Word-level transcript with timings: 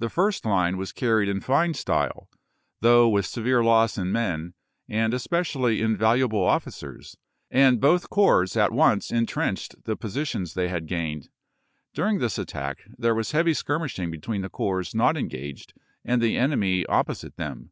The 0.00 0.10
first 0.10 0.44
line 0.44 0.76
was 0.76 0.92
carried 0.92 1.26
in 1.30 1.40
fine 1.40 1.72
style, 1.72 2.28
though 2.82 3.08
with 3.08 3.24
severe 3.24 3.64
loss 3.64 3.96
in 3.96 4.12
men, 4.12 4.52
and 4.86 5.14
especially 5.14 5.80
in 5.80 5.96
valuable 5.96 6.44
officers, 6.44 7.16
and 7.50 7.80
both 7.80 8.10
corps 8.10 8.54
at 8.58 8.70
once 8.70 9.10
intrenched 9.10 9.82
the 9.84 9.96
positions 9.96 10.52
they 10.52 10.68
had 10.68 10.84
gained. 10.86 11.30
During 11.94 12.18
this 12.18 12.36
attack 12.36 12.80
there 12.98 13.14
was 13.14 13.32
heavy 13.32 13.54
skirmishing 13.54 14.10
between 14.10 14.42
the 14.42 14.50
corps 14.50 14.94
not 14.94 15.16
engaged 15.16 15.72
and 16.04 16.20
the 16.20 16.36
enemy 16.36 16.84
op 16.84 17.06
posite 17.06 17.36
them. 17.36 17.70